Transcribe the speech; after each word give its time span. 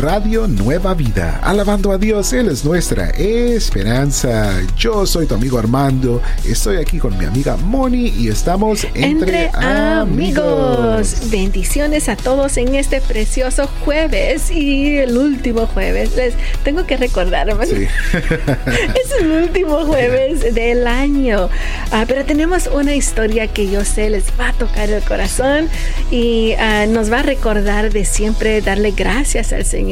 Radio 0.00 0.48
Nueva 0.48 0.94
Vida. 0.94 1.40
Alabando 1.42 1.92
a 1.92 1.98
Dios, 1.98 2.32
Él 2.32 2.48
es 2.48 2.64
nuestra 2.64 3.10
esperanza. 3.10 4.50
Yo 4.74 5.04
soy 5.04 5.26
tu 5.26 5.34
amigo 5.34 5.58
Armando, 5.58 6.22
estoy 6.48 6.78
aquí 6.78 6.98
con 6.98 7.18
mi 7.18 7.26
amiga 7.26 7.58
Moni 7.58 8.08
y 8.08 8.28
estamos 8.28 8.86
entre, 8.94 9.50
amigos. 9.52 11.28
Bendiciones 11.30 12.08
a 12.08 12.16
todos 12.16 12.56
en 12.56 12.76
este 12.76 13.02
precioso 13.02 13.68
jueves 13.84 14.50
y 14.50 14.96
el 14.96 15.18
último 15.18 15.66
jueves. 15.66 16.16
Les 16.16 16.32
tengo 16.64 16.86
que 16.86 16.96
recordar, 16.96 17.54
sí. 17.66 17.86
es 18.14 19.20
el 19.20 19.30
último 19.32 19.84
jueves 19.84 20.54
del 20.54 20.86
año. 20.86 21.50
Ah, 21.92 22.06
pero 22.08 22.24
tenemos 22.24 22.70
una 22.72 22.94
historia 22.94 23.48
que 23.48 23.70
yo 23.70 23.84
sé 23.84 24.08
les 24.08 24.32
va 24.40 24.48
a 24.48 24.52
tocar 24.54 24.88
el 24.88 25.02
corazón 25.02 25.68
y 26.10 26.52
ah, 26.58 26.86
nos 26.86 27.12
va 27.12 27.18
a 27.18 27.22
recordar 27.22 27.92
de 27.92 28.06
siempre 28.06 28.62
darle 28.62 28.92
gracias 28.92 29.52
al 29.52 29.66
Señor 29.66 29.89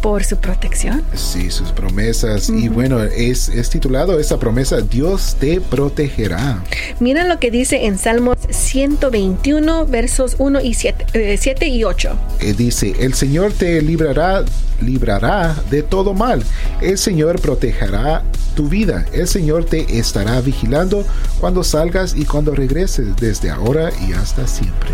por 0.00 0.24
su 0.24 0.36
protección. 0.36 1.02
Sí, 1.14 1.50
sus 1.50 1.72
promesas. 1.72 2.48
Y 2.48 2.68
bueno, 2.68 3.02
es, 3.02 3.48
es 3.48 3.70
titulado 3.70 4.18
esa 4.18 4.38
promesa, 4.38 4.80
Dios 4.80 5.36
te 5.38 5.60
protegerá. 5.60 6.62
Mira 7.00 7.24
lo 7.24 7.38
que 7.38 7.50
dice 7.50 7.86
en 7.86 7.98
Salmos 7.98 8.38
121, 8.48 9.86
versos 9.86 10.36
1 10.38 10.60
y 10.60 10.74
7, 10.74 11.36
7 11.38 11.66
eh, 11.66 11.68
y 11.68 11.84
8. 11.84 12.18
Eh, 12.40 12.54
dice, 12.56 12.94
el 13.00 13.14
Señor 13.14 13.52
te 13.52 13.82
librará, 13.82 14.44
librará 14.80 15.56
de 15.70 15.82
todo 15.82 16.14
mal. 16.14 16.42
El 16.80 16.98
Señor 16.98 17.40
protegerá 17.40 18.22
tu 18.54 18.68
vida. 18.68 19.04
El 19.12 19.28
Señor 19.28 19.64
te 19.64 19.98
estará 19.98 20.40
vigilando 20.40 21.04
cuando 21.40 21.62
salgas 21.64 22.14
y 22.16 22.24
cuando 22.24 22.54
regreses, 22.54 23.16
desde 23.16 23.50
ahora 23.50 23.90
y 24.08 24.12
hasta 24.12 24.46
siempre 24.46 24.90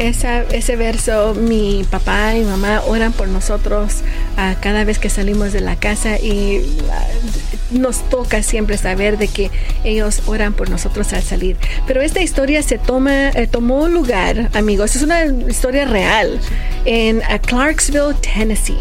ese 0.00 0.76
verso, 0.76 1.34
mi 1.34 1.84
papá 1.84 2.34
y 2.36 2.42
mamá 2.42 2.82
oran 2.86 3.12
por 3.12 3.28
nosotros 3.28 4.02
uh, 4.36 4.58
cada 4.60 4.84
vez 4.84 4.98
que 4.98 5.10
salimos 5.10 5.52
de 5.52 5.60
la 5.60 5.76
casa 5.76 6.18
y 6.18 6.58
uh, 6.58 7.78
nos 7.78 8.08
toca 8.08 8.42
siempre 8.42 8.78
saber 8.78 9.18
de 9.18 9.28
que 9.28 9.50
ellos 9.84 10.22
oran 10.26 10.54
por 10.54 10.70
nosotros 10.70 11.12
al 11.12 11.22
salir. 11.22 11.56
Pero 11.86 12.00
esta 12.00 12.20
historia 12.20 12.62
se 12.62 12.78
toma, 12.78 13.28
eh, 13.30 13.46
tomó 13.46 13.88
lugar, 13.88 14.50
amigos, 14.54 14.96
es 14.96 15.02
una 15.02 15.24
historia 15.26 15.84
real 15.84 16.40
en 16.84 17.18
uh, 17.18 17.38
Clarksville, 17.46 18.14
Tennessee. 18.22 18.78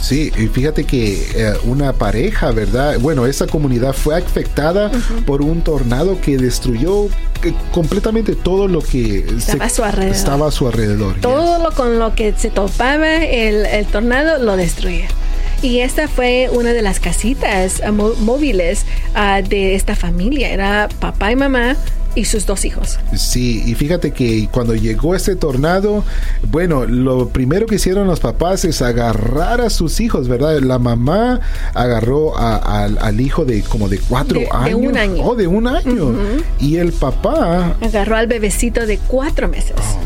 Sí, 0.00 0.32
y 0.36 0.48
fíjate 0.48 0.84
que 0.84 1.14
eh, 1.34 1.54
una 1.64 1.92
pareja, 1.92 2.50
¿verdad? 2.50 2.98
Bueno, 3.00 3.26
esa 3.26 3.46
comunidad 3.46 3.92
fue 3.92 4.16
afectada 4.16 4.90
por 5.26 5.42
un 5.42 5.62
tornado 5.62 6.20
que 6.20 6.36
destruyó 6.36 7.06
eh, 7.42 7.54
completamente 7.72 8.34
todo 8.34 8.68
lo 8.68 8.80
que 8.80 9.24
estaba, 9.36 9.64
a, 9.64 9.70
su 9.70 9.84
alrededor. 9.84 10.14
estaba 10.14 10.48
a 10.48 10.50
su 10.50 10.66
alrededor. 10.66 11.16
Todo 11.20 11.62
lo 11.62 11.70
con 11.72 11.98
lo 11.98 12.14
que 12.14 12.34
se 12.36 12.50
topaba 12.50 13.16
el, 13.16 13.86
tornado 13.86 14.42
lo 14.42 14.56
destruía. 14.56 15.08
Y 15.62 15.80
esta 15.80 16.08
fue 16.08 16.50
una 16.52 16.74
de 16.74 16.82
las 16.82 17.00
casitas 17.00 17.80
móviles 18.20 18.84
ah, 19.14 19.40
de 19.40 19.74
esta 19.74 19.96
familia. 19.96 20.50
Era 20.50 20.88
papá 21.00 21.32
y 21.32 21.36
mamá, 21.36 21.76
y 22.14 22.24
sus 22.24 22.46
dos 22.46 22.64
hijos. 22.64 22.98
Sí, 23.16 23.62
y 23.66 23.74
fíjate 23.74 24.12
que 24.12 24.48
cuando 24.50 24.74
llegó 24.74 25.14
este 25.14 25.36
tornado, 25.36 26.04
bueno, 26.50 26.84
lo 26.86 27.28
primero 27.28 27.66
que 27.66 27.76
hicieron 27.76 28.06
los 28.06 28.20
papás 28.20 28.64
es 28.64 28.82
agarrar 28.82 29.60
a 29.60 29.70
sus 29.70 30.00
hijos, 30.00 30.28
¿verdad? 30.28 30.58
La 30.60 30.78
mamá 30.78 31.40
agarró 31.74 32.36
al 32.36 33.20
hijo 33.20 33.44
de 33.44 33.62
como 33.62 33.88
de 33.88 33.98
cuatro 33.98 34.40
años. 34.52 34.68
De 34.68 34.74
un 34.74 34.96
año. 34.96 35.24
Oh, 35.24 35.34
de 35.34 35.46
un 35.46 35.66
año. 35.66 36.14
Y 36.58 36.76
el 36.76 36.92
papá... 36.92 37.76
Agarró 37.80 38.16
al 38.16 38.26
bebecito 38.26 38.86
de 38.86 38.98
cuatro 38.98 39.48
meses. 39.48 39.74
Oh, 39.78 40.00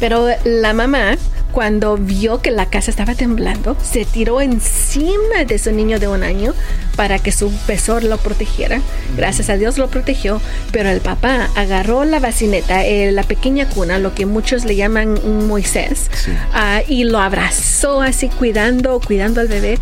Pero 0.00 0.26
la 0.44 0.72
mamá 0.72 1.16
cuando 1.56 1.96
vio 1.96 2.42
que 2.42 2.50
la 2.50 2.66
casa 2.66 2.90
estaba 2.90 3.14
temblando, 3.14 3.78
se 3.82 4.04
tiró 4.04 4.42
encima 4.42 5.46
de 5.46 5.58
su 5.58 5.72
niño 5.72 5.98
de 5.98 6.06
un 6.06 6.22
año 6.22 6.52
para 6.96 7.18
que 7.18 7.32
su 7.32 7.50
pesor 7.66 8.04
lo 8.04 8.18
protegiera. 8.18 8.82
Gracias 9.16 9.48
a 9.48 9.56
Dios 9.56 9.78
lo 9.78 9.88
protegió, 9.88 10.42
pero 10.70 10.90
el 10.90 11.00
papá 11.00 11.48
agarró 11.56 12.04
la 12.04 12.20
bacineta, 12.20 12.84
eh, 12.84 13.10
la 13.10 13.22
pequeña 13.22 13.70
cuna, 13.70 13.98
lo 13.98 14.14
que 14.14 14.26
muchos 14.26 14.66
le 14.66 14.76
llaman 14.76 15.18
un 15.24 15.48
Moisés, 15.48 16.10
ah, 16.52 16.82
y 16.86 17.04
lo 17.04 17.20
abrazó 17.20 18.02
así 18.02 18.28
cuidando, 18.28 19.00
cuidando 19.00 19.40
al 19.40 19.48
bebé. 19.48 19.78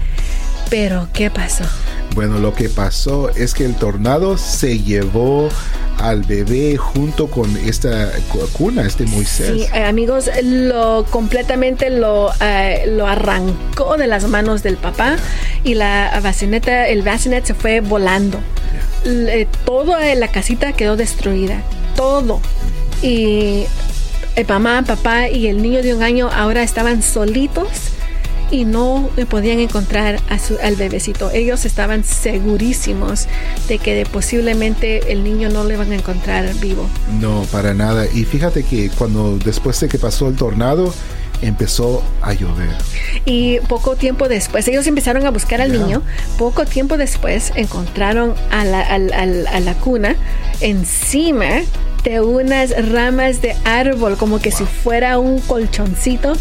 Pero, 0.71 1.09
¿qué 1.13 1.29
pasó? 1.29 1.65
Bueno, 2.15 2.39
lo 2.39 2.55
que 2.55 2.69
pasó 2.69 3.31
es 3.31 3.53
que 3.53 3.65
el 3.65 3.75
tornado 3.75 4.39
se 4.39 4.79
llevó 4.79 5.49
al 5.99 6.23
bebé 6.23 6.77
junto 6.77 7.29
con 7.29 7.57
esta 7.57 8.11
cuna, 8.53 8.87
este 8.87 9.05
Moisés. 9.07 9.53
Sí, 9.55 9.67
eh, 9.75 9.85
amigos, 9.85 10.31
lo 10.43 11.05
completamente 11.11 11.91
lo, 11.91 12.31
eh, 12.41 12.85
lo 12.89 13.07
arrancó 13.07 13.97
de 13.97 14.07
las 14.07 14.29
manos 14.29 14.63
del 14.63 14.77
papá 14.77 15.17
y 15.63 15.75
la 15.75 16.21
bacineta, 16.23 16.89
el 16.89 17.03
bacinet 17.03 17.45
se 17.45 17.55
fue 17.55 17.81
volando. 17.81 18.39
toda 19.65 20.15
la 20.15 20.29
casita 20.29 20.73
quedó 20.73 20.97
destruida, 20.97 21.63
todo. 21.97 22.41
Y 23.03 23.65
el 24.37 24.47
mamá, 24.47 24.83
papá 24.87 25.29
y 25.29 25.47
el 25.47 25.63
niño 25.63 25.83
de 25.83 25.95
un 25.95 26.03
año 26.03 26.31
ahora 26.33 26.63
estaban 26.63 27.03
solitos 27.03 27.94
y 28.51 28.65
no 28.65 29.11
podían 29.29 29.61
encontrar 29.61 30.21
a 30.29 30.39
su, 30.39 30.57
al 30.63 30.77
bebecito. 30.77 31.31
Ellos 31.31 31.65
estaban 31.65 32.05
segurísimos 32.05 33.27
de 33.69 33.79
que 33.79 34.07
posiblemente 34.11 35.13
el 35.13 35.25
niño 35.25 35.49
no 35.49 35.65
le 35.65 35.77
van 35.77 35.93
a 35.93 35.97
encontrar 35.97 36.53
vivo. 36.61 36.89
No, 37.21 37.47
para 37.51 37.75
nada. 37.75 38.07
Y 38.07 38.25
fíjate 38.25 38.63
que 38.65 38.91
cuando 38.91 39.39
después 39.39 39.79
de 39.81 39.89
que 39.89 39.99
pasó 39.99 40.29
el 40.29 40.37
tornado, 40.37 40.93
empezó 41.43 42.03
a 42.23 42.33
llover. 42.33 42.71
Y 43.25 43.59
poco 43.61 43.97
tiempo 43.97 44.29
después, 44.29 44.67
ellos 44.69 44.87
empezaron 44.87 45.27
a 45.27 45.31
buscar 45.31 45.61
al 45.61 45.73
niño. 45.73 46.03
Poco 46.39 46.65
tiempo 46.65 46.97
después 46.97 47.53
encontraron 47.55 48.35
a 48.51 48.65
la, 48.65 48.81
a 48.81 49.61
la 49.61 49.75
cuna 49.75 50.17
encima 50.61 51.63
de 52.05 52.21
unas 52.21 52.91
ramas 52.91 53.43
de 53.43 53.57
árbol, 53.65 54.17
como 54.17 54.39
que 54.39 54.53
si 54.53 54.65
fuera 54.65 55.19
un 55.19 55.41
colchoncito. 55.41 56.35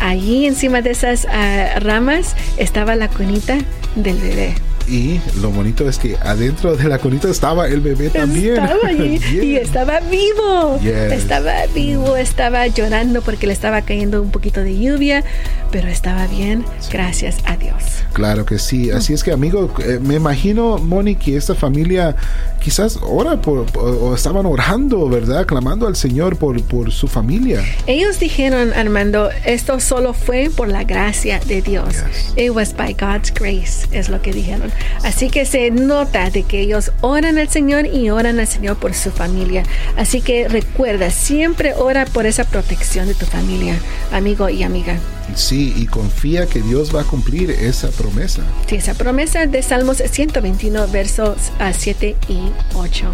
Allí 0.00 0.46
encima 0.46 0.80
de 0.80 0.92
esas 0.92 1.26
ah, 1.28 1.80
ramas 1.80 2.34
estaba 2.56 2.94
la 2.94 3.08
cunita 3.08 3.58
del 3.96 4.16
bebé. 4.18 4.54
Y 4.88 5.20
lo 5.42 5.50
bonito 5.50 5.86
es 5.86 5.98
que 5.98 6.16
adentro 6.16 6.74
de 6.74 6.88
la 6.88 6.98
conita 6.98 7.28
estaba 7.28 7.68
el 7.68 7.80
bebé 7.80 8.08
también. 8.08 8.54
Estaba 8.54 8.88
allí 8.88 9.20
y 9.42 9.56
estaba 9.56 10.00
vivo. 10.00 10.80
Estaba 10.82 11.66
vivo, 11.74 12.16
estaba 12.16 12.66
llorando 12.68 13.20
porque 13.20 13.46
le 13.46 13.52
estaba 13.52 13.82
cayendo 13.82 14.22
un 14.22 14.30
poquito 14.30 14.62
de 14.62 14.78
lluvia, 14.78 15.24
pero 15.70 15.88
estaba 15.88 16.26
bien, 16.26 16.64
gracias 16.90 17.38
a 17.44 17.56
Dios. 17.56 17.76
Claro 18.12 18.44
que 18.44 18.58
sí. 18.58 18.90
Así 18.90 19.12
es 19.12 19.22
que, 19.22 19.32
amigo, 19.32 19.72
eh, 19.84 19.98
me 20.02 20.14
imagino, 20.14 20.78
Moni, 20.78 21.16
que 21.16 21.36
esta 21.36 21.54
familia 21.54 22.16
quizás 22.60 22.98
ora 23.02 23.40
por, 23.40 23.66
o 23.76 24.14
estaban 24.14 24.46
orando, 24.46 25.08
¿verdad? 25.08 25.46
Clamando 25.46 25.86
al 25.86 25.96
Señor 25.96 26.36
por, 26.36 26.60
por 26.62 26.90
su 26.90 27.06
familia. 27.06 27.62
Ellos 27.86 28.18
dijeron, 28.18 28.72
Armando, 28.72 29.30
esto 29.44 29.80
solo 29.80 30.12
fue 30.12 30.50
por 30.54 30.68
la 30.68 30.84
gracia 30.84 31.40
de 31.46 31.62
Dios. 31.62 31.96
It 32.36 32.50
was 32.50 32.74
by 32.74 32.94
God's 32.94 33.32
grace, 33.32 33.86
es 33.92 34.08
lo 34.08 34.20
que 34.20 34.32
dijeron. 34.32 34.70
Así 35.04 35.30
que 35.30 35.44
se 35.44 35.70
nota 35.70 36.30
de 36.30 36.42
que 36.42 36.60
ellos 36.60 36.92
oran 37.00 37.38
al 37.38 37.48
Señor 37.48 37.86
y 37.86 38.10
oran 38.10 38.38
al 38.40 38.46
Señor 38.46 38.76
por 38.76 38.94
su 38.94 39.10
familia. 39.10 39.62
Así 39.96 40.20
que 40.20 40.48
recuerda, 40.48 41.10
siempre 41.10 41.74
ora 41.74 42.06
por 42.06 42.26
esa 42.26 42.44
protección 42.44 43.06
de 43.06 43.14
tu 43.14 43.26
familia, 43.26 43.78
amigo 44.12 44.48
y 44.48 44.62
amiga. 44.62 44.98
Sí, 45.34 45.72
y 45.76 45.86
confía 45.86 46.46
que 46.46 46.60
Dios 46.60 46.94
va 46.94 47.02
a 47.02 47.04
cumplir 47.04 47.50
esa 47.50 47.88
promesa. 47.90 48.42
Sí, 48.66 48.76
esa 48.76 48.94
promesa 48.94 49.46
de 49.46 49.62
Salmos 49.62 49.98
121, 49.98 50.88
versos 50.88 51.36
7 51.76 52.16
y 52.28 52.40
8. 52.74 53.12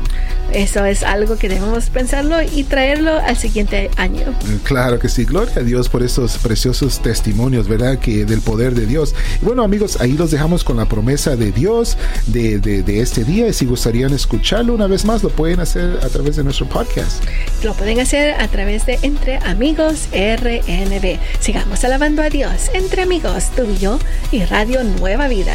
Eso 0.54 0.84
es 0.84 1.02
algo 1.02 1.36
que 1.36 1.48
debemos 1.48 1.90
pensarlo 1.90 2.36
y 2.40 2.62
traerlo 2.62 3.18
al 3.18 3.36
siguiente 3.36 3.90
año. 3.96 4.22
Claro 4.62 5.00
que 5.00 5.08
sí, 5.08 5.24
gloria 5.24 5.56
a 5.56 5.62
Dios 5.62 5.88
por 5.88 6.02
esos 6.04 6.38
preciosos 6.38 7.00
testimonios, 7.00 7.66
¿verdad? 7.66 7.98
Que 7.98 8.24
del 8.24 8.40
poder 8.40 8.74
de 8.74 8.86
Dios. 8.86 9.14
Y 9.42 9.44
bueno, 9.44 9.64
amigos, 9.64 10.00
ahí 10.00 10.12
los 10.12 10.30
dejamos 10.30 10.62
con 10.62 10.76
la 10.76 10.86
promesa 10.86 11.34
de 11.34 11.50
Dios 11.50 11.98
de, 12.26 12.60
de, 12.60 13.00
este 13.00 13.24
día. 13.24 13.48
Y 13.48 13.52
si 13.52 13.66
gustarían 13.66 14.12
escucharlo 14.12 14.74
una 14.74 14.86
vez 14.86 15.04
más, 15.04 15.24
lo 15.24 15.30
pueden 15.30 15.58
hacer 15.58 15.98
a 16.02 16.08
través 16.08 16.36
de 16.36 16.44
nuestro 16.44 16.68
podcast. 16.68 17.24
Lo 17.64 17.74
pueden 17.74 17.98
hacer 17.98 18.34
a 18.40 18.46
través 18.46 18.86
de 18.86 18.98
Entre 19.02 19.38
Amigos 19.38 20.08
RNB. 20.12 21.18
Sigamos 21.40 21.84
alabando 21.84 22.22
a 22.22 22.30
Dios 22.30 22.70
entre 22.74 23.02
amigos, 23.02 23.50
tú 23.56 23.64
y 23.64 23.78
yo 23.78 23.98
y 24.30 24.44
Radio 24.44 24.84
Nueva 24.84 25.26
Vida. 25.26 25.54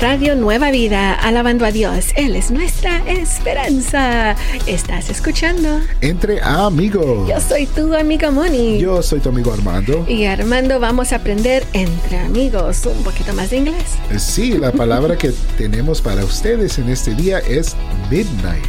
Radio 0.00 0.34
Nueva 0.34 0.70
Vida, 0.70 1.12
alabando 1.12 1.66
a 1.66 1.72
Dios. 1.72 2.06
Él 2.16 2.34
es 2.34 2.50
nuestra 2.50 3.06
esperanza. 3.06 4.34
¿Estás 4.66 5.10
escuchando? 5.10 5.78
Entre 6.00 6.40
amigos. 6.40 7.28
Yo 7.28 7.38
soy 7.38 7.66
tu 7.66 7.94
amiga 7.94 8.30
Moni. 8.30 8.78
Yo 8.78 9.02
soy 9.02 9.20
tu 9.20 9.28
amigo 9.28 9.52
Armando. 9.52 10.06
Y 10.08 10.24
Armando, 10.24 10.80
vamos 10.80 11.12
a 11.12 11.16
aprender 11.16 11.66
entre 11.74 12.16
amigos 12.18 12.86
un 12.86 13.04
poquito 13.04 13.34
más 13.34 13.50
de 13.50 13.58
inglés. 13.58 13.98
Sí, 14.16 14.56
la 14.56 14.72
palabra 14.80 15.18
que 15.18 15.32
tenemos 15.58 16.00
para 16.00 16.24
ustedes 16.24 16.78
en 16.78 16.88
este 16.88 17.14
día 17.14 17.40
es 17.40 17.76
midnight. 18.10 18.64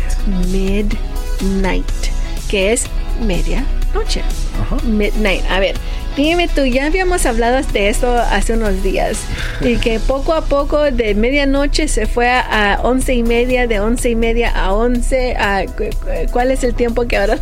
Midnight, 0.52 1.86
que 2.52 2.74
es 2.74 2.84
media 3.26 3.66
noche. 3.94 4.22
Midnight. 4.84 5.42
A 5.50 5.62
ver, 5.62 5.76
dime 6.18 6.50
tú, 6.50 6.66
ya 6.66 6.88
habíamos 6.88 7.26
hablado 7.26 7.66
de 7.72 7.88
esto 7.88 8.14
hace 8.14 8.54
unos 8.54 8.84
días 8.84 9.20
y 9.62 9.78
que 9.84 10.02
poco 10.02 10.34
a 10.34 10.42
poco 10.44 10.92
de 10.92 11.16
medianoche 11.16 11.88
se 11.88 12.08
fue 12.08 12.30
a, 12.30 12.80
once 12.84 13.14
y 13.14 13.24
media, 13.24 13.68
de 13.68 13.80
once 13.80 14.10
y 14.10 14.16
media 14.16 14.50
a 14.50 14.74
once. 14.74 15.34
A, 15.38 15.64
¿Cuál 16.32 16.52
es 16.52 16.66
el 16.66 16.74
tiempo 16.74 17.08
que 17.08 17.18
ahora? 17.18 17.40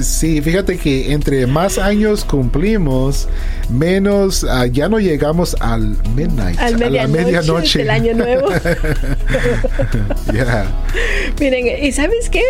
Sí, 0.00 0.40
fíjate 0.40 0.78
que 0.78 1.12
entre 1.12 1.46
más 1.46 1.78
años 1.78 2.24
cumplimos, 2.24 3.28
menos 3.68 4.42
uh, 4.42 4.64
ya 4.64 4.88
no 4.88 4.98
llegamos 4.98 5.54
al 5.60 5.96
midnight, 6.16 6.58
al 6.58 6.82
a 6.82 6.90
la 6.90 7.06
medianoche 7.06 7.80
del 7.80 7.90
año 7.90 8.14
nuevo. 8.14 8.48
yeah. 10.32 10.66
Miren, 11.40 11.84
¿y 11.84 11.92
sabes 11.92 12.30
qué? 12.30 12.42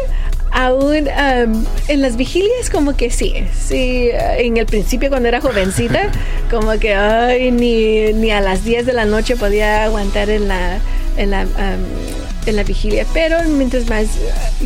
Aún 0.52 1.08
um, 1.08 1.64
en 1.88 2.02
las 2.02 2.16
vigilias 2.16 2.70
como 2.70 2.96
que 2.96 3.10
sí, 3.10 3.34
sí, 3.52 4.10
en 4.12 4.56
el 4.56 4.66
principio 4.66 5.08
cuando 5.08 5.28
era 5.28 5.40
jovencita, 5.40 6.10
como 6.50 6.72
que 6.78 6.94
ay, 6.94 7.50
ni, 7.50 8.12
ni 8.12 8.31
a 8.31 8.40
las 8.40 8.64
10 8.64 8.87
de 8.87 8.93
la 8.93 9.04
noche 9.04 9.37
podía 9.37 9.84
aguantar 9.84 10.31
en 10.31 10.49
la, 10.49 10.78
en 11.16 11.31
la, 11.31 11.43
um, 11.43 12.46
en 12.46 12.56
la 12.56 12.62
vigilia, 12.64 13.06
pero 13.14 13.43
mientras 13.49 13.88
más 13.88 14.06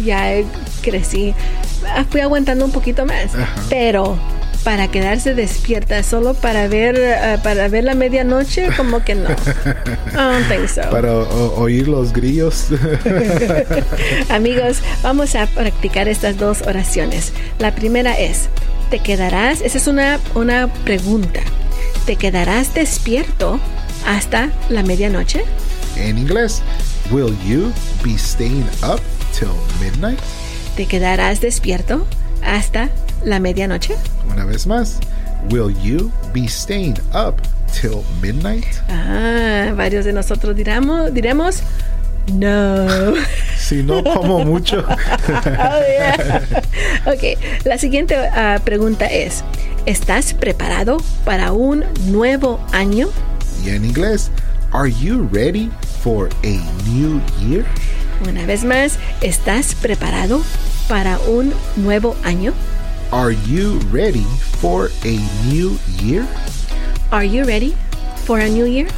ya 0.04 0.32
crecí, 0.82 1.34
fui 2.10 2.20
aguantando 2.20 2.64
un 2.64 2.72
poquito 2.72 3.06
más, 3.06 3.30
pero 3.68 4.18
para 4.66 4.88
quedarse 4.88 5.32
despierta 5.32 6.02
solo 6.02 6.34
para 6.34 6.66
ver 6.66 6.96
uh, 6.96 7.40
para 7.40 7.68
ver 7.68 7.84
la 7.84 7.94
medianoche 7.94 8.68
como 8.76 9.04
que 9.04 9.14
no. 9.14 9.30
I 10.12 10.16
don't 10.16 10.48
think 10.48 10.68
so. 10.68 10.90
para 10.90 11.12
oír 11.14 11.86
los 11.86 12.12
grillos. 12.12 12.66
Amigos 14.28 14.78
vamos 15.04 15.36
a 15.36 15.46
practicar 15.46 16.08
estas 16.08 16.36
dos 16.36 16.62
oraciones. 16.62 17.32
La 17.60 17.76
primera 17.76 18.18
es 18.18 18.48
te 18.90 18.98
quedarás 18.98 19.60
esa 19.60 19.78
es 19.78 19.86
una 19.86 20.18
una 20.34 20.66
pregunta. 20.84 21.42
Te 22.04 22.16
quedarás 22.16 22.74
despierto 22.74 23.60
hasta 24.04 24.50
la 24.69 24.82
medianoche 24.82 25.44
en 25.96 26.19
inglés 26.19 26.60
will 27.12 27.36
you 27.46 27.72
be 28.02 28.19
staying 28.19 28.66
up 28.82 29.00
till 29.32 29.54
midnight 29.80 30.19
te 30.76 30.86
quedarás 30.86 31.40
despierto 31.40 32.04
hasta 32.42 32.90
la 33.24 33.40
medianoche? 33.40 33.94
Una 34.30 34.44
vez 34.44 34.66
más, 34.66 34.98
will 35.50 35.74
you 35.82 36.10
be 36.32 36.46
staying 36.48 36.98
up 37.14 37.40
till 37.72 38.02
midnight? 38.20 38.66
Ah, 38.88 39.72
varios 39.74 40.04
de 40.04 40.12
nosotros 40.12 40.54
diremos, 40.56 41.12
diremos 41.12 41.62
no. 42.32 43.14
Si 43.56 43.82
no 43.82 44.02
como 44.02 44.44
mucho. 44.44 44.78
oh, 44.88 45.80
yeah. 45.98 46.42
Ok, 47.06 47.38
la 47.64 47.78
siguiente 47.78 48.16
uh, 48.16 48.60
pregunta 48.62 49.06
es, 49.06 49.42
¿estás 49.86 50.34
preparado 50.34 50.98
para 51.24 51.52
un 51.52 51.84
nuevo 52.06 52.60
año? 52.72 53.08
Y 53.64 53.70
en 53.70 53.84
inglés, 53.84 54.30
are 54.72 54.92
you 54.92 55.28
ready 55.32 55.70
for 56.02 56.28
a 56.44 56.88
new 56.88 57.20
year? 57.40 57.64
Una 58.28 58.46
vez 58.46 58.64
más, 58.64 58.98
¿estás 59.20 59.74
preparado 59.74 60.42
para 60.88 61.19
un 61.20 61.52
nuevo 61.76 62.16
año? 62.22 62.52
Are 63.12 63.31
you 63.32 63.79
ready 63.91 64.25
for 64.61 64.91
a 65.05 65.19
new 65.49 65.79
year? 66.03 66.26
Are 67.12 67.25
you 67.25 67.44
ready 67.44 67.75
for 68.25 68.38
a 68.41 68.49
new 68.49 68.64
year? 68.67 68.88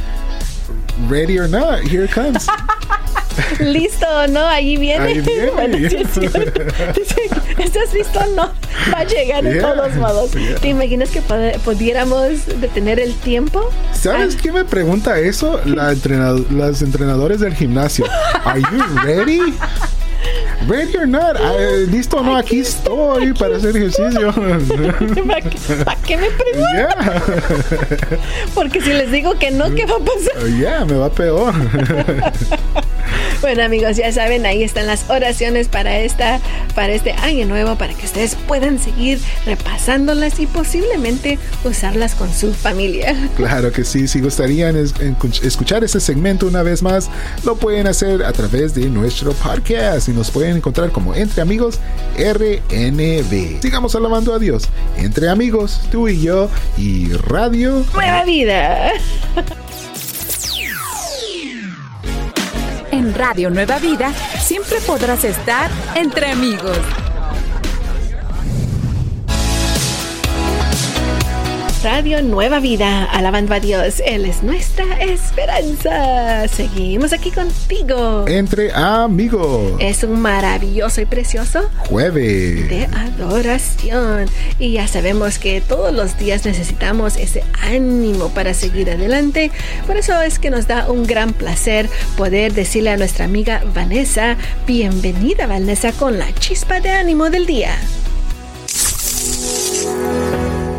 Ready 1.07 1.37
or 1.39 1.47
not, 1.47 1.81
here 1.81 2.03
it 2.03 2.11
comes. 2.11 2.47
Listo, 3.59 4.27
¿no? 4.27 4.45
Allí 4.47 4.77
viene. 4.77 5.05
Ahí 5.05 5.21
viene. 5.21 5.51
Bueno, 5.53 5.77
cierto. 5.89 6.21
¿Estás 7.61 7.93
listo? 7.93 8.19
No. 8.35 8.51
Va 8.93 8.99
a 8.99 9.03
llegar 9.05 9.43
de 9.43 9.53
Yeah. 9.55 9.61
todos 9.61 9.95
modos. 9.95 10.31
Yeah. 10.33 10.55
¿Te 10.59 10.69
imaginas 10.69 11.09
que 11.09 11.21
pudiéramos 11.63 12.45
detener 12.59 12.99
el 12.99 13.13
tiempo? 13.15 13.69
¿Sabes 13.93 14.35
Ah. 14.35 14.39
quién 14.41 14.53
me 14.55 14.65
pregunta 14.65 15.19
eso? 15.19 15.59
La 15.65 15.91
entrenado- 15.93 16.45
las 16.51 16.81
entrenadores 16.81 17.39
del 17.39 17.53
gimnasio. 17.55 18.05
Are 18.43 18.61
you 18.61 18.83
ready? 19.03 19.53
Ready 20.67 20.97
or 20.97 21.07
not? 21.07 21.37
Ah, 21.37 21.55
listo 21.89 22.17
o 22.17 22.23
no, 22.23 22.35
aquí 22.35 22.59
estoy 22.59 23.33
para 23.33 23.57
hacer 23.57 23.75
ejercicio. 23.75 24.33
¿Para 25.27 25.41
qué, 25.41 25.57
para 25.85 26.01
qué 26.01 26.17
me 26.17 26.29
preguntan? 26.31 26.75
Yeah. 26.75 28.19
Porque 28.55 28.81
si 28.81 28.93
les 28.93 29.11
digo 29.11 29.37
que 29.39 29.51
no, 29.51 29.73
¿qué 29.73 29.85
va 29.85 29.95
a 29.95 29.99
pasar? 29.99 30.49
Yeah, 30.57 30.85
me 30.85 30.95
va 30.95 31.09
peor. 31.09 31.53
Bueno 33.41 33.63
amigos, 33.63 33.95
ya 33.95 34.11
saben, 34.11 34.45
ahí 34.45 34.63
están 34.63 34.87
las 34.87 35.09
oraciones 35.09 35.69
para 35.69 35.99
esta, 35.99 36.39
para 36.75 36.93
este 36.93 37.13
año 37.13 37.45
nuevo, 37.45 37.75
para 37.75 37.93
que 37.93 38.05
ustedes 38.05 38.35
puedan 38.47 38.79
seguir 38.79 39.19
repasándolas 39.45 40.39
y 40.39 40.45
posiblemente 40.45 41.39
usarlas 41.63 42.15
con 42.15 42.33
su 42.33 42.53
familia. 42.53 43.15
Claro 43.37 43.71
que 43.71 43.85
sí, 43.85 44.07
si 44.07 44.19
gustarían 44.19 44.75
escuchar 45.41 45.83
ese 45.83 45.99
segmento 45.99 46.47
una 46.47 46.63
vez 46.63 46.83
más, 46.83 47.09
lo 47.45 47.55
pueden 47.55 47.87
hacer 47.87 48.23
a 48.23 48.33
través 48.33 48.75
de 48.75 48.89
nuestro 48.89 49.31
podcast 49.33 50.09
y 50.09 50.11
nos 50.11 50.31
pueden 50.31 50.57
encontrar 50.57 50.91
como 50.91 51.15
Entre 51.15 51.41
Amigos 51.41 51.79
RNB. 52.17 53.61
Sigamos 53.61 53.95
alabando 53.95 54.33
a 54.33 54.39
Dios. 54.39 54.67
Entre 54.97 55.29
amigos, 55.29 55.81
tú 55.91 56.07
y 56.07 56.21
yo 56.21 56.49
y 56.77 57.13
Radio. 57.13 57.85
¡Nueva 57.93 58.23
vida! 58.25 58.91
En 62.91 63.13
Radio 63.13 63.49
Nueva 63.49 63.77
Vida 63.79 64.11
siempre 64.39 64.79
podrás 64.81 65.23
estar 65.23 65.69
entre 65.95 66.31
amigos. 66.31 66.77
Radio 71.81 72.21
Nueva 72.21 72.59
Vida, 72.59 73.05
alabando 73.05 73.53
a 73.53 73.61
Dios, 73.61 74.01
Él 74.05 74.25
es 74.25 74.43
nuestra 74.43 75.01
esperanza. 75.01 76.45
Seguimos 76.49 77.13
aquí 77.13 77.31
contigo. 77.31 78.25
Entre 78.27 78.73
Amigos. 78.73 79.75
Es 79.79 80.03
un 80.03 80.19
maravilloso 80.19 80.99
y 80.99 81.05
precioso 81.05 81.69
Jueves. 81.87 82.67
de 82.67 82.85
adoración. 82.93 84.25
Y 84.59 84.73
ya 84.73 84.87
sabemos 84.87 85.39
que 85.39 85.61
todos 85.61 85.93
los 85.93 86.17
días 86.17 86.43
necesitamos 86.43 87.15
ese 87.15 87.45
ánimo 87.61 88.27
para 88.29 88.53
seguir 88.53 88.91
adelante. 88.91 89.49
Por 89.87 89.95
eso 89.95 90.21
es 90.21 90.37
que 90.37 90.49
nos 90.49 90.67
da 90.67 90.91
un 90.91 91.03
gran 91.05 91.31
placer 91.31 91.89
poder 92.17 92.53
decirle 92.53 92.89
a 92.89 92.97
nuestra 92.97 93.23
amiga 93.23 93.63
Vanessa, 93.73 94.35
bienvenida 94.67 95.47
Vanessa 95.47 95.93
con 95.93 96.19
la 96.19 96.33
chispa 96.33 96.81
de 96.81 96.89
ánimo 96.89 97.29
del 97.29 97.45
día. 97.45 97.77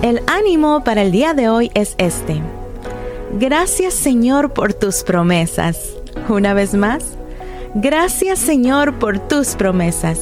El 0.02 0.23
ánimo 0.28 0.83
para 0.83 1.02
el 1.02 1.12
día 1.12 1.35
de 1.35 1.50
hoy 1.50 1.71
es 1.75 1.95
este. 1.99 2.40
Gracias 3.38 3.92
Señor 3.92 4.54
por 4.54 4.73
tus 4.73 5.02
promesas. 5.02 5.76
Una 6.30 6.54
vez 6.54 6.73
más, 6.73 7.04
gracias 7.75 8.38
Señor 8.38 8.99
por 8.99 9.19
tus 9.19 9.57
promesas. 9.57 10.19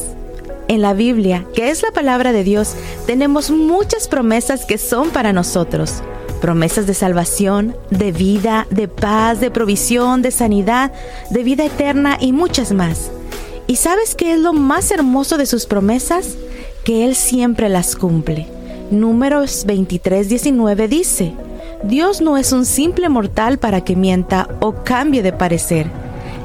En 0.66 0.82
la 0.82 0.94
Biblia, 0.94 1.46
que 1.54 1.70
es 1.70 1.84
la 1.84 1.92
palabra 1.92 2.32
de 2.32 2.42
Dios, 2.42 2.74
tenemos 3.06 3.52
muchas 3.52 4.08
promesas 4.08 4.66
que 4.66 4.78
son 4.78 5.10
para 5.10 5.32
nosotros. 5.32 6.02
Promesas 6.40 6.88
de 6.88 6.94
salvación, 6.94 7.76
de 7.90 8.10
vida, 8.10 8.66
de 8.70 8.88
paz, 8.88 9.38
de 9.38 9.52
provisión, 9.52 10.22
de 10.22 10.32
sanidad, 10.32 10.92
de 11.30 11.44
vida 11.44 11.64
eterna 11.64 12.18
y 12.20 12.32
muchas 12.32 12.72
más. 12.72 13.12
¿Y 13.68 13.76
sabes 13.76 14.16
qué 14.16 14.32
es 14.32 14.40
lo 14.40 14.52
más 14.52 14.90
hermoso 14.90 15.38
de 15.38 15.46
sus 15.46 15.66
promesas? 15.66 16.36
Que 16.82 17.04
Él 17.04 17.14
siempre 17.14 17.68
las 17.68 17.94
cumple. 17.94 18.57
Números 18.90 19.64
23, 19.66 20.28
19 20.28 20.88
dice, 20.88 21.34
Dios 21.82 22.22
no 22.22 22.38
es 22.38 22.52
un 22.52 22.64
simple 22.64 23.08
mortal 23.08 23.58
para 23.58 23.82
que 23.82 23.96
mienta 23.96 24.48
o 24.60 24.82
cambie 24.82 25.22
de 25.22 25.32
parecer. 25.32 25.90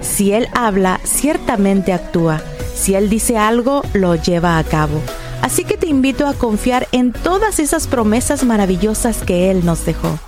Si 0.01 0.33
Él 0.33 0.47
habla, 0.53 0.99
ciertamente 1.05 1.93
actúa. 1.93 2.41
Si 2.75 2.95
Él 2.95 3.09
dice 3.09 3.37
algo, 3.37 3.81
lo 3.93 4.15
lleva 4.15 4.57
a 4.57 4.63
cabo. 4.63 4.99
Así 5.41 5.63
que 5.63 5.77
te 5.77 5.87
invito 5.87 6.27
a 6.27 6.33
confiar 6.33 6.87
en 6.91 7.13
todas 7.13 7.59
esas 7.59 7.87
promesas 7.87 8.43
maravillosas 8.43 9.23
que 9.23 9.49
Él 9.49 9.65
nos 9.65 9.85
dejó. 9.85 10.19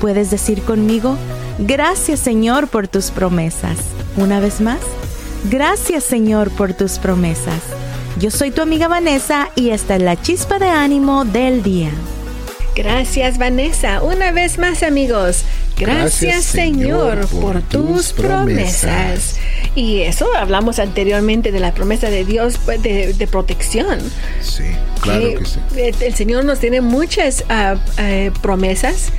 ¿Puedes 0.00 0.30
decir 0.30 0.62
conmigo? 0.62 1.16
Gracias 1.58 2.18
Señor 2.18 2.66
por 2.66 2.88
tus 2.88 3.12
promesas. 3.12 3.78
Una 4.16 4.40
vez 4.40 4.60
más, 4.60 4.80
gracias 5.48 6.02
Señor 6.02 6.50
por 6.50 6.74
tus 6.74 6.98
promesas. 6.98 7.60
Yo 8.22 8.30
soy 8.30 8.52
tu 8.52 8.62
amiga 8.62 8.86
Vanessa 8.86 9.50
y 9.56 9.70
esta 9.70 9.96
es 9.96 10.02
la 10.02 10.14
chispa 10.14 10.60
de 10.60 10.68
ánimo 10.68 11.24
del 11.24 11.64
día. 11.64 11.90
Gracias 12.76 13.36
Vanessa. 13.36 14.00
Una 14.00 14.30
vez 14.30 14.58
más 14.58 14.84
amigos. 14.84 15.44
Gracias, 15.76 16.44
Señor, 16.44 17.26
por, 17.26 17.62
tus 17.62 18.12
promesas. 18.12 19.40
Y 19.74 20.02
eso 20.02 20.28
hablamos 20.36 20.78
anteriormente 20.78 21.50
de 21.50 21.58
la 21.58 21.74
promesa 21.74 22.10
de 22.10 22.24
Dios 22.24 22.60
pues, 22.64 22.80
de, 22.80 23.28
protección. 23.28 23.98
Sí, 24.40 24.66
claro 25.00 25.40
que, 25.40 25.44
sí. 25.44 25.58
El 26.04 26.14
Señor 26.14 26.44
nos 26.44 26.60
tiene 26.60 26.80
muchas 26.80 27.44
ah, 27.48 27.74
eh, 27.98 28.30
promesas 28.40 29.10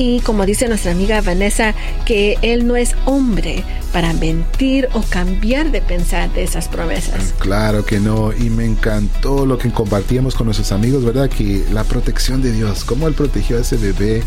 y 0.00 0.20
como 0.20 0.46
dice 0.46 0.66
nuestra 0.66 0.92
amiga 0.92 1.20
Vanessa, 1.20 1.74
que 2.06 2.38
Él 2.40 2.66
no 2.66 2.74
es 2.76 2.94
hombre 3.04 3.64
para 3.92 4.14
mentir 4.14 4.88
o 4.94 5.02
cambiar 5.02 5.70
de 5.70 5.82
pensar 5.82 6.32
de 6.32 6.42
esas 6.42 6.68
promesas. 6.68 7.34
Claro 7.38 7.84
que 7.84 8.00
no, 8.00 8.32
y 8.32 8.48
me 8.48 8.64
encantó 8.64 9.44
lo 9.44 9.58
que 9.58 9.70
compartíamos 9.70 10.34
con 10.34 10.46
nuestros 10.46 10.72
amigos, 10.72 11.04
¿verdad? 11.04 11.28
Que 11.28 11.66
la 11.70 11.84
protección 11.84 12.40
de 12.40 12.50
Dios, 12.52 12.82
cómo 12.84 13.08
Él 13.08 13.14
protegió 13.14 13.58
a 13.58 13.60
ese 13.60 13.76
bebé, 13.76 14.22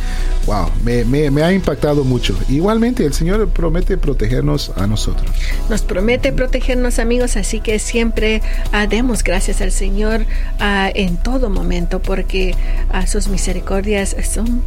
wow, 0.46 0.70
me, 0.84 1.06
me, 1.32 1.42
ha 1.42 1.52
impactado 1.52 2.04
mucho. 2.04 2.38
Igualmente, 2.50 3.04
el 3.04 3.14
Señor 3.14 3.50
promete 3.50 3.98
protegernos 3.98 4.72
a 4.76 4.86
nosotros. 4.86 5.32
Nos 5.72 5.82
promete 5.82 6.32
protegernos 6.34 7.00
amigos, 7.00 7.36
así 7.36 7.62
que 7.62 7.80
siempre 7.80 8.44
uh, 8.74 8.88
demos 8.88 9.24
gracias 9.24 9.60
al 9.62 9.72
Señor 9.72 10.28
ah, 10.60 10.92
en 10.94 11.18
todo 11.18 11.50
momento, 11.50 12.00
porque 12.00 12.56
a 12.90 13.08
sus 13.08 13.28
misericordias 13.28 14.16
son 14.32 14.62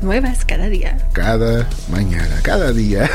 nuevas 0.00 0.44
cada 0.44 0.68
día. 0.68 0.98
Cada 1.12 1.66
mañana, 1.90 2.40
cada 2.42 2.72
día. 2.72 3.08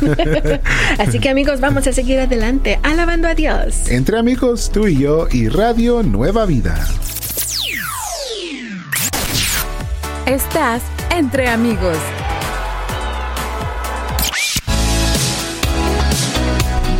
Así 0.98 1.18
que 1.18 1.28
amigos, 1.28 1.60
vamos 1.60 1.86
a 1.86 1.92
seguir 1.92 2.20
adelante, 2.20 2.78
alabando 2.82 3.28
a 3.28 3.34
Dios. 3.34 3.88
Entre 3.88 4.18
amigos, 4.18 4.70
tú 4.72 4.86
y 4.86 4.98
yo 4.98 5.28
y 5.30 5.48
Radio 5.48 6.02
Nueva 6.02 6.46
Vida. 6.46 6.86
Estás 10.26 10.82
entre 11.10 11.48
amigos. 11.48 11.96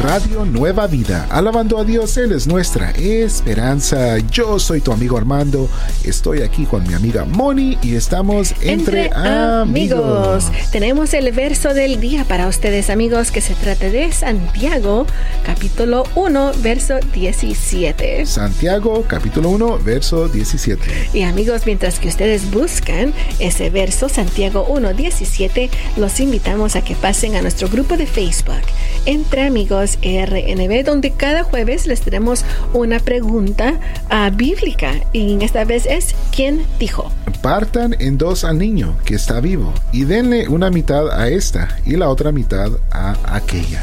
Radio 0.02 0.46
Nueva 0.46 0.86
Vida. 0.86 1.26
Alabando 1.30 1.78
a 1.78 1.84
Dios, 1.84 2.16
Él 2.16 2.32
es 2.32 2.46
nuestra 2.46 2.90
esperanza. 2.92 4.16
Yo 4.30 4.58
soy 4.58 4.80
tu 4.80 4.92
amigo 4.92 5.18
Armando. 5.18 5.68
Estoy 6.04 6.40
aquí 6.40 6.64
con 6.64 6.88
mi 6.88 6.94
amiga 6.94 7.26
Moni 7.26 7.76
y 7.82 7.96
estamos 7.96 8.54
entre, 8.62 9.10
amigos. 9.12 10.50
Tenemos 10.72 11.12
el 11.12 11.30
verso 11.32 11.74
del 11.74 12.00
día 12.00 12.24
para 12.24 12.48
ustedes, 12.48 12.88
amigos, 12.88 13.30
que 13.30 13.42
se 13.42 13.54
trata 13.54 13.90
de 13.90 14.10
Santiago, 14.10 15.06
capítulo 15.44 16.04
1, 16.14 16.52
verso 16.62 16.98
17. 17.12 18.24
Santiago, 18.24 19.04
capítulo 19.06 19.50
1, 19.50 19.80
verso 19.80 20.28
17. 20.28 21.10
Y 21.12 21.24
amigos, 21.24 21.66
mientras 21.66 21.98
que 21.98 22.08
ustedes 22.08 22.50
buscan 22.50 23.12
ese 23.38 23.68
verso, 23.68 24.08
Santiago 24.08 24.64
1, 24.66 24.94
17, 24.94 25.68
los 25.98 26.20
invitamos 26.20 26.74
a 26.74 26.82
que 26.82 26.94
pasen 26.94 27.36
a 27.36 27.42
nuestro 27.42 27.68
grupo 27.68 27.98
de 27.98 28.06
Facebook, 28.06 28.62
Entre 29.04 29.42
Amigos 29.42 29.89
RNB, 30.02 30.84
donde 30.84 31.12
cada 31.12 31.42
jueves 31.42 31.86
les 31.86 32.00
tenemos 32.00 32.44
una 32.72 32.98
pregunta 32.98 33.74
uh, 34.10 34.34
bíblica 34.34 34.94
y 35.12 35.42
esta 35.42 35.64
vez 35.64 35.86
es 35.86 36.14
¿quién 36.34 36.64
dijo? 36.78 37.10
Partan 37.42 37.96
en 37.98 38.18
dos 38.18 38.44
al 38.44 38.58
niño 38.58 38.96
que 39.04 39.14
está 39.14 39.40
vivo 39.40 39.72
y 39.92 40.04
denle 40.04 40.48
una 40.48 40.70
mitad 40.70 41.10
a 41.10 41.28
esta 41.28 41.80
y 41.86 41.96
la 41.96 42.08
otra 42.08 42.32
mitad 42.32 42.70
a 42.90 43.16
aquella. 43.34 43.82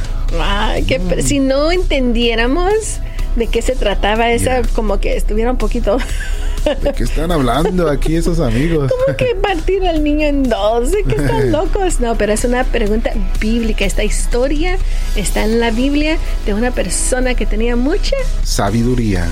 que 0.87 0.99
mm. 0.99 1.21
si 1.21 1.39
no 1.39 1.71
entendiéramos 1.71 2.99
de 3.37 3.47
qué 3.47 3.61
se 3.61 3.75
trataba 3.75 4.31
esa, 4.31 4.63
como 4.73 4.99
que 4.99 5.15
estuviera 5.15 5.51
un 5.51 5.57
poquito 5.57 5.97
¿De 6.81 6.91
qué 6.91 7.03
están 7.03 7.31
hablando 7.31 7.89
aquí 7.89 8.15
esos 8.15 8.39
amigos? 8.39 8.91
¿Cómo 9.05 9.17
que 9.17 9.35
partir 9.35 9.85
al 9.87 10.03
niño 10.03 10.27
en 10.27 10.43
dos? 10.43 10.91
¿De 10.91 11.03
qué 11.03 11.15
están 11.15 11.51
locos? 11.53 12.01
No, 12.01 12.17
pero 12.17 12.33
es 12.33 12.43
una 12.43 12.65
pregunta 12.65 13.11
bíblica. 13.39 13.85
Esta 13.85 14.03
historia 14.03 14.77
está 15.15 15.45
en 15.45 15.61
la 15.61 15.71
Biblia 15.71 16.17
de 16.45 16.53
una 16.53 16.71
persona 16.71 17.35
que 17.35 17.45
tenía 17.45 17.77
mucha 17.77 18.17
sabiduría 18.43 19.27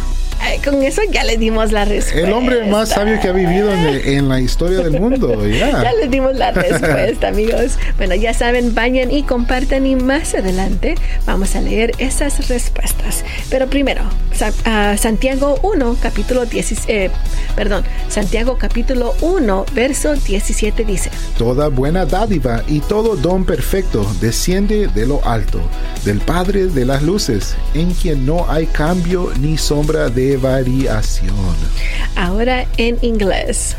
con 0.63 0.83
eso 0.83 1.01
ya 1.11 1.23
le 1.23 1.37
dimos 1.37 1.71
la 1.71 1.85
respuesta. 1.85 2.27
El 2.27 2.33
hombre 2.33 2.65
más 2.65 2.89
sabio 2.89 3.19
que 3.19 3.27
ha 3.27 3.31
vivido 3.31 3.71
en, 3.71 4.29
la 4.29 4.39
historia 4.39 4.79
del 4.79 4.99
mundo. 4.99 5.45
Ya. 5.47 5.91
le 5.93 6.07
dimos 6.07 6.35
la 6.35 6.51
respuesta, 6.51 7.27
amigos. 7.29 7.77
Bueno, 7.97 8.15
ya 8.15 8.33
saben, 8.33 8.73
vayan 8.73 9.11
y 9.11 9.23
compartan 9.23 9.85
y 9.85 9.95
más 9.95 10.33
adelante 10.33 10.95
vamos 11.25 11.55
a 11.55 11.61
leer 11.61 11.91
esas 11.97 12.47
respuestas. 12.49 13.23
Pero 13.49 13.67
primero, 13.67 14.03
ah, 14.65 14.95
Santiago 14.97 15.59
1, 15.61 15.97
capítulo 16.01 16.45
10, 16.45 16.73
eh, 16.87 17.11
perdón, 17.55 17.83
Santiago 18.09 18.57
capítulo 18.57 19.13
1, 19.21 19.65
verso 19.73 20.15
17 20.15 20.83
dice. 20.85 21.11
Toda 21.37 21.67
buena 21.69 22.05
dádiva 22.05 22.63
y 22.67 22.79
todo 22.79 23.15
don 23.15 23.45
perfecto 23.45 24.05
desciende 24.21 24.87
de 24.87 25.05
lo 25.05 25.23
alto, 25.25 25.61
del 26.03 26.19
Padre 26.19 26.67
de 26.67 26.85
las 26.85 27.03
luces, 27.03 27.55
en 27.73 27.91
quien 27.93 28.25
no 28.25 28.49
hay 28.49 28.65
cambio 28.67 29.31
ni 29.39 29.57
sombra 29.57 30.09
de 30.09 30.34
variación. 30.37 31.55
Ahora 32.15 32.65
en 32.77 32.97
inglés. 33.01 33.75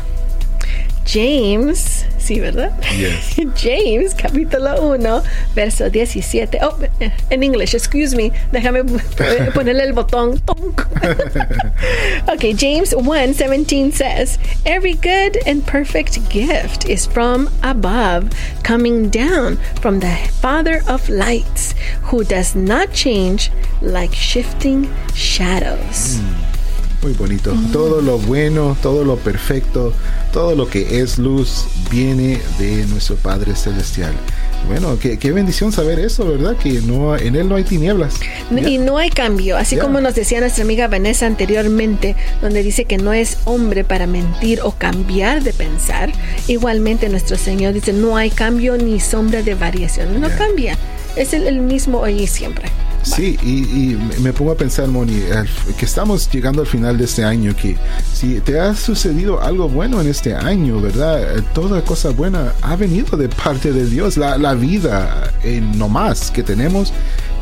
James, 1.07 2.05
sí, 2.19 2.41
¿verdad? 2.41 2.77
Yes. 2.97 3.37
James, 3.55 4.13
capítulo 4.13 4.91
1, 4.91 5.23
verso 5.55 5.89
17. 5.89 6.59
Oh, 6.61 6.77
en 7.29 7.43
inglés, 7.43 7.73
excuse 7.73 8.13
me. 8.13 8.33
Déjame 8.51 8.83
ponerle 9.53 9.83
el 9.83 9.93
botón. 9.93 10.41
okay, 12.27 12.53
James 12.53 12.93
1 12.93 13.33
17 13.33 13.93
says, 13.93 14.37
Every 14.65 14.95
good 14.95 15.37
and 15.45 15.65
perfect 15.65 16.29
gift 16.29 16.89
is 16.89 17.05
from 17.05 17.49
above, 17.63 18.29
coming 18.63 19.09
down 19.09 19.55
from 19.79 20.01
the 20.01 20.13
Father 20.41 20.81
of 20.87 21.07
lights, 21.07 21.73
who 22.03 22.25
does 22.25 22.53
not 22.53 22.91
change 22.91 23.49
like 23.81 24.13
shifting 24.13 24.93
shadows. 25.13 26.19
Mm. 26.19 26.56
Muy 27.01 27.13
bonito. 27.13 27.53
Todo 27.71 28.01
lo 28.01 28.17
bueno, 28.17 28.75
todo 28.81 29.03
lo 29.03 29.17
perfecto, 29.17 29.93
todo 30.33 30.55
lo 30.55 30.67
que 30.67 31.01
es 31.01 31.19
luz 31.19 31.65
viene 31.91 32.41
de 32.57 32.85
nuestro 32.87 33.15
Padre 33.17 33.55
Celestial. 33.55 34.13
Bueno, 34.67 34.97
qué, 34.99 35.31
bendición 35.31 35.71
saber 35.71 35.99
eso, 35.99 36.27
¿verdad? 36.27 36.57
Que 36.57 36.81
no, 36.81 37.15
en 37.15 37.35
Él 37.35 37.47
no 37.47 37.55
hay 37.55 37.63
tinieblas. 37.63 38.15
Y 38.51 38.79
no 38.79 38.97
hay 38.97 39.09
cambio, 39.09 39.55
así 39.55 39.77
como 39.77 40.01
nos 40.01 40.15
decía 40.15 40.39
nuestra 40.41 40.63
amiga 40.63 40.87
Vanessa 40.87 41.25
anteriormente, 41.25 42.15
donde 42.41 42.63
dice 42.63 42.85
que 42.85 42.97
no 42.97 43.13
es 43.13 43.37
hombre 43.45 43.83
para 43.83 44.07
mentir 44.07 44.59
o 44.61 44.71
cambiar 44.71 45.43
de 45.43 45.53
pensar. 45.53 46.11
Igualmente 46.47 47.07
nuestro 47.07 47.37
Señor 47.37 47.73
dice, 47.73 47.93
no 47.93 48.17
hay 48.17 48.29
cambio 48.29 48.75
ni 48.77 48.99
sombra 48.99 49.41
de 49.41 49.55
variación, 49.55 50.19
no 50.19 50.29
cambia. 50.37 50.77
Es 51.15 51.33
el 51.33 51.61
mismo 51.61 51.99
hoy 51.99 52.23
y 52.23 52.27
siempre. 52.27 52.69
Sí, 53.15 53.37
y, 53.41 53.97
me 54.21 54.33
pongo 54.33 54.51
a 54.51 54.55
pensar, 54.55 54.87
Moni, 54.87 55.21
que 55.77 55.85
estamos 55.85 56.29
llegando 56.29 56.61
al 56.61 56.67
final 56.67 56.97
de 56.97 57.05
este 57.05 57.23
año, 57.23 57.55
que 57.55 57.77
si 58.13 58.39
te 58.41 58.59
ha 58.59 58.75
sucedido 58.75 59.41
algo 59.41 59.69
bueno 59.69 60.01
en 60.01 60.07
este 60.07 60.35
año, 60.35 60.81
¿verdad? 60.81 61.41
Toda 61.53 61.81
cosa 61.83 62.09
buena 62.09 62.53
ha 62.61 62.75
venido 62.75 63.17
de 63.17 63.29
parte 63.29 63.71
de 63.71 63.85
Dios. 63.85 64.17
La, 64.17 64.37
la 64.37 64.53
vida, 64.53 65.33
en 65.43 65.77
no 65.77 65.87
más 65.87 66.31
que 66.31 66.43
tenemos, 66.43 66.91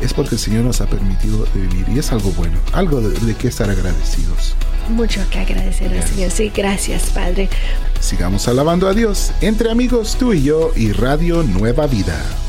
es 0.00 0.14
porque 0.14 0.36
el 0.36 0.40
Señor 0.40 0.64
nos 0.64 0.80
ha 0.80 0.86
permitido 0.86 1.46
vivir. 1.54 1.86
Y 1.94 1.98
es 1.98 2.12
algo 2.12 2.30
bueno, 2.32 2.58
algo 2.72 3.00
de, 3.00 3.18
de 3.18 3.34
que 3.34 3.48
estar 3.48 3.68
agradecidos. 3.68 4.54
Mucho 4.88 5.20
que 5.30 5.40
agradecer 5.40 5.92
al 5.92 6.06
Señor. 6.06 6.30
Sí, 6.30 6.52
gracias, 6.54 7.10
Padre. 7.10 7.48
Sigamos 8.00 8.46
alabando 8.46 8.88
a 8.88 8.94
Dios 8.94 9.32
entre 9.40 9.70
amigos, 9.70 10.16
tú 10.18 10.32
y 10.32 10.42
yo 10.42 10.70
y 10.76 10.92
Radio 10.92 11.42
Nueva 11.42 11.86
Vida. 11.86 12.45